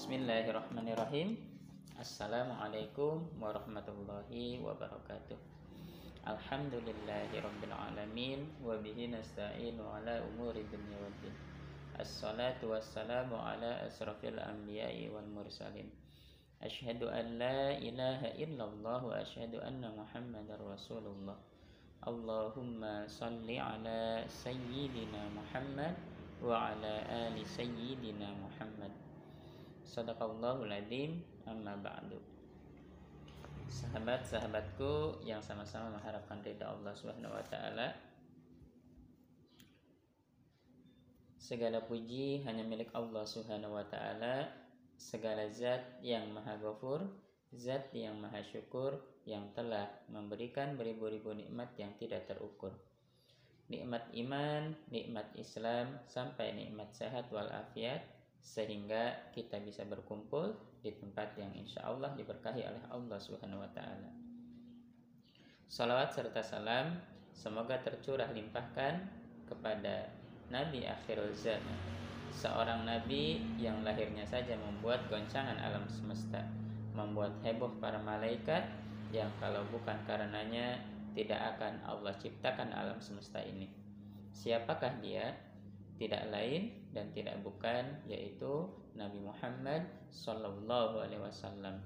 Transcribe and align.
Bismillahirrahmanirrahim 0.00 1.36
Assalamualaikum 2.00 3.20
warahmatullahi 3.36 4.56
wabarakatuh 4.56 5.36
Alhamdulillahi 6.24 7.36
rabbil 7.36 7.68
alamin 7.76 8.48
Wabihi 8.64 9.12
nasta'inu 9.12 9.84
ala 9.84 10.24
umuri 10.24 10.64
dunia 10.72 10.96
waddin 11.04 11.36
Assalatu 12.00 12.72
wassalamu 12.72 13.36
ala 13.36 13.84
asrafil 13.84 14.40
anbiya'i 14.40 15.12
wal 15.12 15.28
mursalin 15.28 15.92
Ashhadu 16.64 17.12
an 17.12 17.36
la 17.36 17.76
ilaha 17.76 18.32
illallah 18.40 19.04
wa 19.04 19.20
ashhadu 19.20 19.60
anna 19.60 19.92
muhammadar 19.92 20.64
rasulullah 20.64 21.36
Allahumma 22.08 23.04
salli 23.04 23.60
ala 23.60 24.24
sayyidina 24.24 25.28
Muhammad 25.36 25.92
wa 26.40 26.72
ala 26.72 27.04
ali 27.28 27.44
sayyidina 27.44 28.32
Muhammad 28.40 28.99
Sadaqallahul 29.90 30.70
adzim 30.70 31.18
amma 31.50 31.74
ba'du. 31.74 32.22
Sahabat-sahabatku 33.66 35.18
yang 35.26 35.42
sama-sama 35.42 35.98
mengharapkan 35.98 36.38
ridha 36.46 36.70
Allah 36.70 36.94
Subhanahu 36.94 37.34
wa 37.34 37.42
taala. 37.50 37.98
Segala 41.42 41.82
puji 41.82 42.46
hanya 42.46 42.62
milik 42.62 42.94
Allah 42.94 43.26
Subhanahu 43.26 43.74
wa 43.74 43.82
taala. 43.90 44.46
Segala 44.94 45.50
zat 45.50 45.82
yang 46.06 46.30
Maha 46.30 46.54
Ghafur, 46.62 47.10
zat 47.50 47.90
yang 47.90 48.14
Maha 48.22 48.46
Syukur 48.46 48.94
yang 49.26 49.50
telah 49.58 49.90
memberikan 50.06 50.78
beribu-ribu 50.78 51.34
nikmat 51.34 51.74
yang 51.74 51.90
tidak 51.98 52.30
terukur. 52.30 52.70
Nikmat 53.66 54.06
iman, 54.22 54.70
nikmat 54.86 55.34
Islam 55.34 55.98
sampai 56.06 56.54
nikmat 56.54 56.94
sehat 56.94 57.26
wal 57.34 57.50
afiat 57.50 58.19
sehingga 58.40 59.30
kita 59.36 59.60
bisa 59.60 59.84
berkumpul 59.84 60.56
di 60.80 60.90
tempat 60.96 61.36
yang 61.36 61.52
insya 61.52 61.84
Allah 61.84 62.16
diberkahi 62.16 62.64
oleh 62.64 62.84
Allah 62.88 63.18
Subhanahu 63.20 63.60
wa 63.60 63.70
Ta'ala. 63.76 64.10
Salawat 65.70 66.10
serta 66.10 66.42
salam 66.42 66.98
semoga 67.30 67.78
tercurah 67.78 68.32
limpahkan 68.32 69.06
kepada 69.46 70.10
Nabi 70.50 70.82
akhirul 70.82 71.30
zaman, 71.30 71.78
seorang 72.34 72.82
nabi 72.82 73.38
yang 73.54 73.86
lahirnya 73.86 74.26
saja 74.26 74.58
membuat 74.58 75.06
goncangan 75.06 75.54
alam 75.62 75.86
semesta, 75.86 76.42
membuat 76.90 77.38
heboh 77.46 77.70
para 77.78 78.02
malaikat 78.02 78.66
yang 79.14 79.30
kalau 79.38 79.62
bukan 79.70 79.94
karenanya 80.10 80.82
tidak 81.14 81.38
akan 81.54 81.78
Allah 81.86 82.14
ciptakan 82.18 82.74
alam 82.74 82.98
semesta 82.98 83.38
ini. 83.42 83.70
Siapakah 84.34 84.98
dia? 85.02 85.34
Tidak 86.00 86.32
lain 86.32 86.88
dan 86.96 87.12
tidak 87.12 87.36
bukan 87.44 87.84
yaitu 88.08 88.64
Nabi 88.96 89.20
Muhammad 89.20 89.84
Sallallahu 90.08 91.04
Alaihi 91.04 91.20
Wasallam 91.20 91.76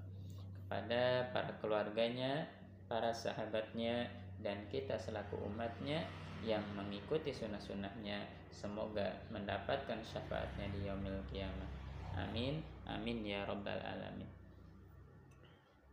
kepada 0.64 1.28
para 1.34 1.52
keluarganya, 1.58 2.46
para 2.86 3.10
sahabatnya 3.10 4.06
dan 4.40 4.64
kita 4.70 4.96
selaku 4.96 5.36
umatnya 5.44 6.06
yang 6.46 6.62
mengikuti 6.76 7.32
sunnah-sunnahnya 7.32 8.22
semoga 8.52 9.18
mendapatkan 9.32 9.98
syafaatnya 10.04 10.70
di 10.72 10.86
yaumil 10.88 11.20
kiamah. 11.32 11.70
Amin, 12.14 12.62
amin 12.86 13.26
ya 13.26 13.42
robbal 13.48 13.80
alamin. 13.80 14.28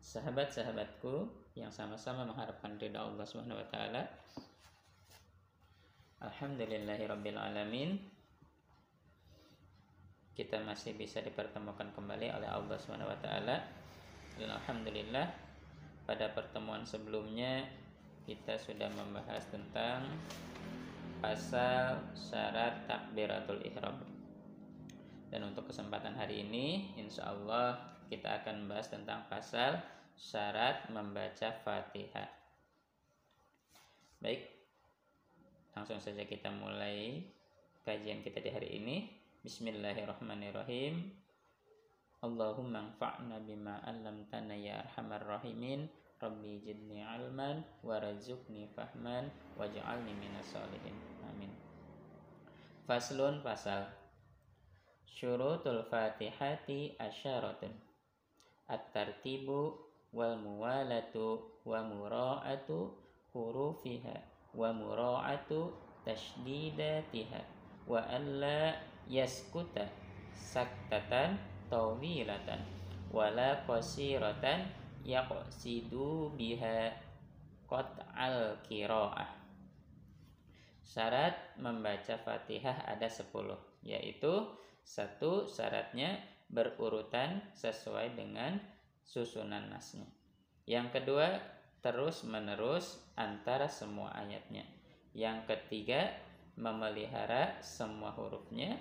Sahabat-sahabatku 0.02 1.30
yang 1.56 1.72
sama-sama 1.72 2.28
mengharapkan 2.28 2.78
ridha 2.78 3.00
Allah 3.00 3.26
Subhanahu 3.26 3.60
wa 3.60 3.68
taala. 3.72 4.04
Alhamdulillahirabbil 6.22 7.38
alamin 7.38 7.98
kita 10.38 10.62
masih 10.62 10.94
bisa 10.94 11.20
dipertemukan 11.22 11.90
kembali 11.98 12.30
oleh 12.30 12.50
Allah 12.50 12.78
taala. 13.20 13.58
Dan 14.38 14.50
alhamdulillah 14.54 15.28
pada 16.06 16.32
pertemuan 16.32 16.86
sebelumnya 16.86 17.68
kita 18.30 18.56
sudah 18.58 18.90
membahas 18.94 19.44
tentang 19.50 20.08
pasal 21.26 22.00
syarat 22.14 22.86
takbiratul 22.86 23.62
ihram. 23.66 24.02
Dan 25.34 25.50
untuk 25.50 25.74
kesempatan 25.74 26.14
hari 26.14 26.46
ini 26.46 26.96
insya 27.02 27.34
Allah 27.34 27.98
kita 28.14 28.46
akan 28.46 28.66
membahas 28.66 28.94
tentang 28.94 29.26
pasal 29.26 29.82
syarat 30.14 30.86
membaca 30.94 31.50
Fatihah. 31.66 32.30
Baik, 34.22 34.61
langsung 35.72 36.00
saja 36.00 36.28
kita 36.28 36.52
mulai 36.52 37.24
kajian 37.88 38.22
kita 38.22 38.44
di 38.44 38.50
hari 38.52 38.70
ini. 38.78 38.96
Bismillahirrahmanirrahim. 39.42 41.10
Allahumma 42.22 42.94
anfa'na 42.94 43.42
bima 43.42 43.82
'allamtana 43.82 44.54
ya 44.54 44.86
arhamar 44.86 45.26
rahimin. 45.26 45.90
Rabbi 46.22 46.62
jidni 46.62 47.02
ilman 47.02 47.66
warazukni 47.82 48.70
fahman 48.78 49.34
waj'alni 49.58 50.14
minas 50.14 50.54
solihin. 50.54 50.94
Amin. 51.26 51.50
Faslun 52.86 53.42
pasal 53.42 53.90
Syurutul 55.10 55.82
Fatihati 55.90 56.94
asyaratun 57.02 57.74
At-tartibu 58.70 59.82
wal 60.14 60.38
muwalatu 60.38 61.58
wa 61.66 61.82
mura'atu 61.82 62.94
hurufiha 63.34 64.31
wa 64.56 64.70
mura'atu 64.76 65.72
tashdidatiha 66.04 67.42
wa 67.88 68.02
alla 68.08 68.76
yaskuta 69.08 69.88
saktatan 70.36 71.40
tawilatan 71.72 72.60
wala 73.12 73.64
qasiratan 73.68 74.68
yaqsidu 75.04 76.32
biha 76.36 76.92
al 78.16 78.60
qiraah 78.68 79.42
Syarat 80.92 81.56
membaca 81.56 82.20
Fatihah 82.20 82.84
ada 82.84 83.08
10 83.08 83.32
yaitu 83.88 84.44
satu 84.84 85.48
syaratnya 85.48 86.20
berurutan 86.52 87.40
sesuai 87.56 88.12
dengan 88.20 88.60
susunan 89.08 89.72
nasnya. 89.72 90.04
Yang 90.68 91.00
kedua 91.00 91.40
terus 91.82 92.24
menerus 92.24 93.02
antara 93.18 93.68
semua 93.68 94.14
ayatnya. 94.14 94.66
Yang 95.12 95.50
ketiga 95.50 96.14
memelihara 96.56 97.60
semua 97.60 98.14
hurufnya 98.14 98.78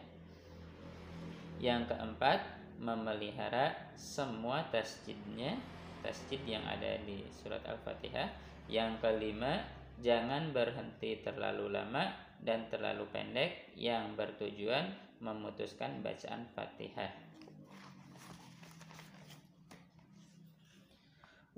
yang 1.61 1.85
keempat, 1.85 2.41
memelihara 2.81 3.77
semua 3.93 4.65
tasjidnya, 4.73 5.61
tasjid 6.01 6.41
yang 6.49 6.65
ada 6.65 6.97
di 7.05 7.21
surat 7.37 7.61
Al-Fatihah. 7.69 8.33
Yang 8.65 9.05
kelima, 9.05 9.61
jangan 10.01 10.57
berhenti 10.57 11.21
terlalu 11.21 11.69
lama 11.69 12.17
dan 12.41 12.65
terlalu 12.73 13.05
pendek 13.13 13.77
yang 13.77 14.17
bertujuan 14.17 14.97
memutuskan 15.21 16.01
bacaan 16.01 16.49
Fatihah. 16.57 17.13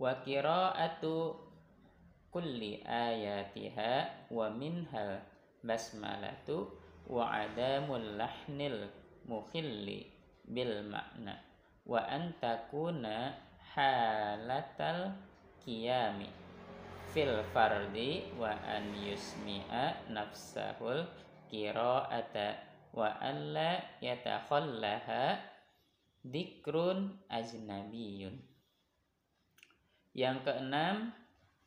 Wa 0.01 0.25
qira'atu 0.25 1.37
kulli 2.33 2.81
ayatiha 2.81 4.29
wa 4.33 4.49
minhal 4.49 5.21
basmalatu 5.61 6.65
wa 7.07 7.29
adamul 7.29 8.17
lahnil 8.17 8.89
mukhilli 9.29 10.09
bil 10.49 10.81
makna 10.89 11.39
wa 11.85 12.01
antakuna 12.09 13.37
halatal 13.77 15.13
qiyami 15.61 16.33
fil 17.13 17.45
fardi 17.53 18.33
wa 18.41 18.49
an 18.65 18.97
yusmi'a 18.97 20.09
nafsahul 20.09 21.05
qira'ata 21.53 22.57
wa 22.97 23.13
an 23.21 23.53
la 23.53 23.77
yatakhallaha 24.01 25.37
dikrun 26.25 27.21
ajnabiyun 27.29 28.52
yang 30.13 30.45
keenam 30.45 31.13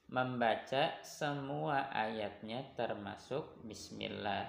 membaca 0.05 1.01
semua 1.01 1.89
ayatnya 1.89 2.61
termasuk 2.77 3.57
bismillah 3.65 4.45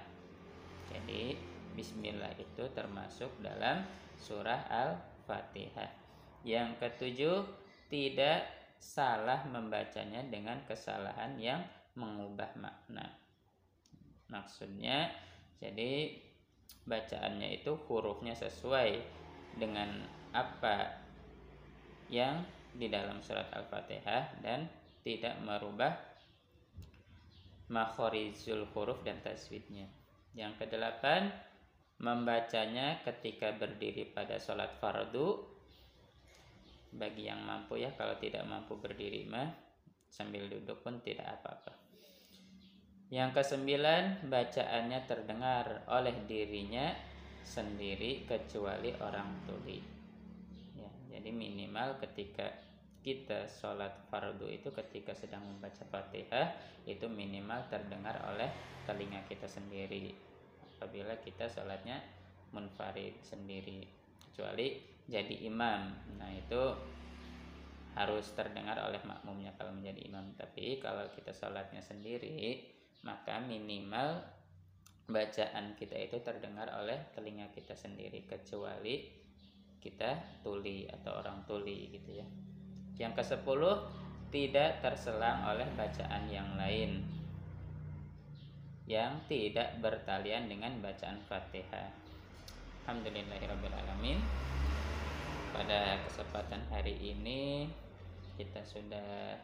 jadi 0.93 1.37
Bismillah 1.77 2.33
itu 2.41 2.65
termasuk 2.73 3.29
dalam 3.45 3.85
surah 4.17 4.65
Al-Fatihah. 4.73 5.93
Yang 6.41 6.81
ketujuh, 6.81 7.45
tidak 7.93 8.49
salah 8.81 9.45
membacanya 9.45 10.25
dengan 10.25 10.65
kesalahan 10.65 11.37
yang 11.37 11.61
mengubah 12.01 12.49
makna. 12.57 13.13
Maksudnya, 14.33 15.13
jadi 15.61 16.17
bacaannya 16.89 17.61
itu 17.61 17.77
hurufnya 17.85 18.33
sesuai 18.33 19.05
dengan 19.61 20.01
apa 20.33 20.97
yang 22.09 22.41
di 22.77 22.93
dalam 22.93 23.25
surat 23.25 23.49
Al-Fatihah 23.57 24.45
dan 24.45 24.69
tidak 25.01 25.41
merubah 25.41 25.97
makhorizul 27.73 28.69
huruf 28.71 29.03
dan 29.03 29.19
taswidnya. 29.25 29.89
Yang 30.37 30.67
kedelapan, 30.67 31.33
membacanya 31.99 33.01
ketika 33.03 33.57
berdiri 33.57 34.13
pada 34.13 34.37
sholat 34.37 34.77
fardu. 34.79 35.57
Bagi 36.97 37.29
yang 37.29 37.43
mampu 37.45 37.77
ya 37.83 37.93
kalau 37.93 38.17
tidak 38.17 38.47
mampu 38.49 38.79
berdiri 38.79 39.29
mah 39.29 39.53
sambil 40.09 40.49
duduk 40.49 40.81
pun 40.81 41.03
tidak 41.05 41.29
apa-apa. 41.41 41.77
Yang 43.13 43.43
kesembilan 43.43 44.27
bacaannya 44.33 45.01
terdengar 45.05 45.85
oleh 45.93 46.15
dirinya 46.25 46.95
sendiri 47.45 48.25
kecuali 48.25 48.91
orang 48.99 49.45
tuli 49.47 49.96
jadi 51.27 51.35
minimal 51.35 51.99
ketika 51.99 52.47
kita 53.03 53.51
sholat 53.51 53.91
fardu 54.07 54.47
itu 54.47 54.71
ketika 54.71 55.11
sedang 55.11 55.43
membaca 55.43 55.83
fatihah 55.91 56.55
itu 56.87 57.03
minimal 57.11 57.67
terdengar 57.67 58.15
oleh 58.31 58.47
telinga 58.87 59.27
kita 59.27 59.51
sendiri. 59.51 60.15
Apabila 60.79 61.19
kita 61.19 61.51
sholatnya 61.51 61.99
munfarid 62.55 63.19
sendiri 63.27 63.91
kecuali 64.23 64.79
jadi 65.11 65.51
imam. 65.51 66.15
Nah 66.15 66.31
itu 66.31 66.63
harus 67.99 68.31
terdengar 68.31 68.79
oleh 68.87 69.03
makmumnya 69.03 69.51
kalau 69.59 69.75
menjadi 69.75 70.07
imam. 70.07 70.31
Tapi 70.39 70.79
kalau 70.79 71.11
kita 71.11 71.35
sholatnya 71.35 71.83
sendiri 71.83 72.71
maka 73.03 73.43
minimal 73.43 74.23
bacaan 75.11 75.75
kita 75.75 75.99
itu 75.99 76.23
terdengar 76.23 76.71
oleh 76.71 77.11
telinga 77.19 77.51
kita 77.51 77.75
sendiri 77.75 78.23
kecuali 78.31 79.26
kita 79.81 80.41
tuli 80.43 80.89
atau 80.89 81.21
orang 81.23 81.45
tuli 81.45 81.93
gitu 81.93 82.21
ya 82.21 82.27
yang 82.97 83.13
ke 83.13 83.23
sepuluh 83.23 83.87
tidak 84.33 84.83
terselang 84.83 85.47
oleh 85.47 85.69
bacaan 85.77 86.27
yang 86.29 86.57
lain 86.59 87.05
yang 88.87 89.19
tidak 89.27 89.83
bertalian 89.83 90.47
dengan 90.47 90.79
bacaan 90.79 91.19
Fatihah. 91.27 91.91
Alhamdulillahirrahmanirrahim. 92.87 94.23
Pada 95.51 95.99
kesempatan 96.07 96.63
hari 96.71 96.95
ini 96.95 97.67
kita 98.39 98.63
sudah 98.63 99.43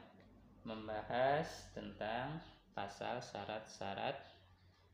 membahas 0.63 1.67
tentang 1.75 2.39
pasal 2.71 3.19
syarat-syarat 3.19 4.15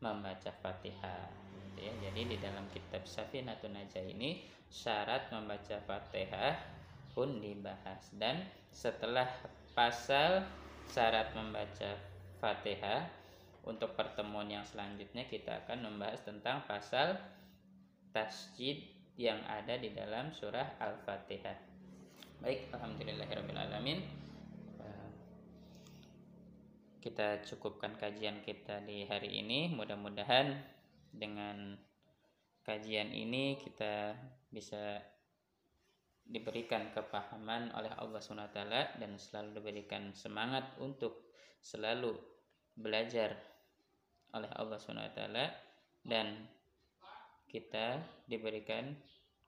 membaca 0.00 0.48
Fatihah. 0.64 1.47
Gitu 1.78 1.86
ya. 1.86 2.10
Jadi 2.10 2.20
di 2.34 2.36
dalam 2.42 2.66
kitab 2.74 3.06
Safinatun 3.06 3.78
Najah 3.78 4.02
ini 4.02 4.42
syarat 4.66 5.30
membaca 5.30 5.78
Fatihah 5.86 6.58
pun 7.14 7.38
dibahas 7.38 8.10
dan 8.18 8.42
setelah 8.74 9.30
pasal 9.78 10.42
syarat 10.90 11.30
membaca 11.38 11.94
Fatihah 12.42 13.06
untuk 13.62 13.94
pertemuan 13.94 14.50
yang 14.50 14.66
selanjutnya 14.66 15.30
kita 15.30 15.62
akan 15.62 15.86
membahas 15.86 16.18
tentang 16.26 16.66
pasal 16.66 17.14
tasjid 18.10 18.82
yang 19.14 19.38
ada 19.46 19.78
di 19.78 19.94
dalam 19.94 20.34
surah 20.34 20.82
Al-Fatihah. 20.82 21.58
Baik, 22.42 22.74
alhamdulillahirabbil 22.74 23.54
kita 26.98 27.40
cukupkan 27.46 27.94
kajian 27.94 28.42
kita 28.42 28.82
di 28.82 29.06
hari 29.06 29.40
ini. 29.40 29.70
Mudah-mudahan 29.70 30.77
dengan 31.18 31.74
kajian 32.62 33.10
ini 33.10 33.58
kita 33.58 34.14
bisa 34.48 35.02
diberikan 36.28 36.92
kepahaman 36.92 37.72
oleh 37.72 37.88
Allah 37.96 38.20
SWT 38.20 38.60
dan 39.00 39.10
selalu 39.16 39.58
diberikan 39.58 40.12
semangat 40.12 40.76
untuk 40.76 41.32
selalu 41.64 42.12
belajar 42.76 43.32
oleh 44.36 44.50
Allah 44.54 44.76
SWT 44.76 45.20
dan 46.04 46.44
kita 47.48 48.04
diberikan 48.28 48.92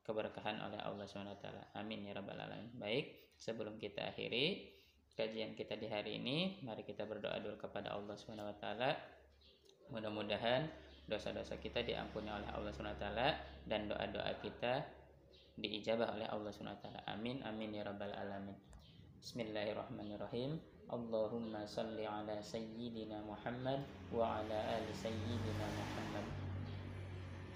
keberkahan 0.00 0.56
oleh 0.64 0.80
Allah 0.80 1.04
SWT. 1.04 1.76
Amin 1.76 2.08
ya 2.08 2.16
rabbal 2.16 2.40
alamin. 2.40 2.72
Baik, 2.80 3.36
sebelum 3.36 3.76
kita 3.76 4.16
akhiri 4.16 4.72
kajian 5.12 5.52
kita 5.52 5.76
di 5.76 5.84
hari 5.92 6.16
ini, 6.16 6.64
mari 6.64 6.80
kita 6.80 7.04
berdoa 7.04 7.36
dulu 7.44 7.60
kepada 7.60 7.92
Allah 7.92 8.16
taala. 8.56 8.96
Mudah-mudahan 9.92 10.64
dosa-dosa 11.09 11.57
kita 11.61 11.85
diampuni 11.85 12.29
oleh 12.29 12.49
Allah 12.49 12.71
Subhanahu 12.73 12.97
wa 12.97 13.03
taala 13.03 13.29
dan 13.69 13.85
doa-doa 13.89 14.31
kita 14.41 14.81
diijabah 15.57 16.17
oleh 16.17 16.27
Allah 16.29 16.51
Subhanahu 16.51 16.77
wa 16.77 16.83
taala. 16.83 17.01
Amin 17.09 17.41
amin 17.45 17.75
ya 17.75 17.85
rabbal 17.85 18.13
alamin. 18.13 18.57
Bismillahirrahmanirrahim. 19.21 20.57
Allahumma 20.85 21.65
salli 21.65 22.05
ala 22.05 22.37
sayyidina 22.41 23.25
Muhammad 23.25 23.81
wa 24.13 24.41
ala 24.41 24.59
ali 24.77 24.93
sayyidina 24.93 25.65
Muhammad. 25.65 26.25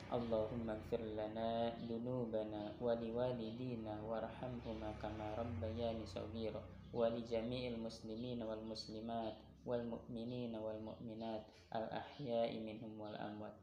Allahumma 0.10 0.74
gfir 0.90 1.06
lana 1.14 1.70
dunubana 1.86 2.74
wa 2.82 2.98
liwalidina 2.98 4.02
warhamhuma 4.02 4.98
kama 4.98 5.38
rabbayani 5.38 6.02
saghira 6.10 6.62
ولجميع 6.94 7.68
المسلمين 7.70 8.44
والمسلمات 8.44 9.34
والمؤمنين 9.67 10.57
والمؤمنات 10.57 11.45
الأحياء 11.75 12.61
منهم 12.61 13.01
والأموات. 13.01 13.57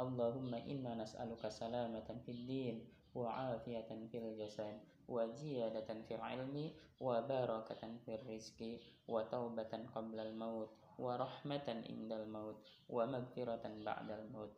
اللهم 0.00 0.54
إنا 0.54 0.94
نسألك 0.94 1.48
سلامة 1.48 2.08
في 2.26 2.30
الدين 2.32 2.76
وعافية 3.14 3.90
في 4.10 4.18
الجسد 4.18 4.80
وزيادة 5.08 5.88
في 6.08 6.14
العلم 6.14 6.70
وبركة 7.00 7.82
في 8.04 8.14
الرزق 8.14 8.78
وتوبة 9.08 9.72
قبل 9.94 10.20
الموت 10.20 10.70
ورحمة 10.98 11.66
عند 11.68 12.12
الموت 12.12 12.56
ومغفرة 12.88 13.64
بعد 13.84 14.10
الموت. 14.10 14.52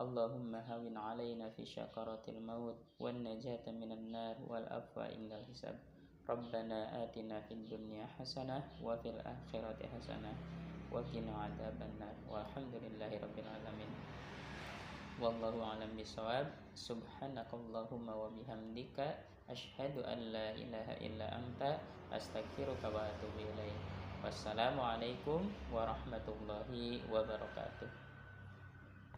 اللهم 0.00 0.54
هون 0.54 0.96
علينا 0.96 1.50
في 1.50 1.66
شكرة 1.66 2.22
الموت 2.28 2.76
والنجاة 3.00 3.64
من 3.72 3.92
النار 3.92 4.36
والأفوى 4.48 5.04
عند 5.04 5.32
الحساب. 5.32 5.95
ربنا 6.29 7.03
آتنا 7.03 7.41
في 7.49 7.53
الدنيا 7.53 8.05
حسنة 8.19 8.63
وفي 8.83 9.09
الآخرة 9.09 9.79
حسنة 9.97 10.31
وقنا 10.91 11.33
عذاب 11.43 11.77
النار 11.81 12.15
والحمد 12.29 12.73
لله 12.83 13.11
رب 13.19 13.37
العالمين 13.39 13.91
والله 15.21 15.53
أعلم 15.63 15.91
بالصواب 15.97 16.47
سبحانك 16.75 17.49
اللهم 17.53 18.07
وبحمدك 18.09 18.97
أشهد 19.49 19.95
أن 20.07 20.19
لا 20.31 20.47
إله 20.55 20.87
إلا 21.05 21.27
أنت 21.35 21.61
أستغفرك 22.13 22.81
وأتوب 22.83 23.35
إليك 23.37 23.79
والسلام 24.23 24.79
عليكم 24.79 25.39
ورحمة 25.73 26.25
الله 26.27 26.69
وبركاته 27.11 27.89